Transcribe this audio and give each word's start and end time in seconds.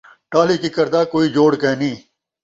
ٹالھی 0.31 0.57
ککر 0.63 0.87
دا 0.93 1.01
کوئی 1.11 1.27
جوڑ 1.35 1.51
کینھی 1.61 1.91